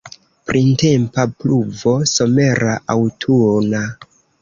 [0.51, 3.89] Printempa pluvo, somera, aŭtuna!